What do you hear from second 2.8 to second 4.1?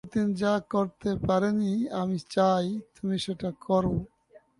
তুমি সেটা করো!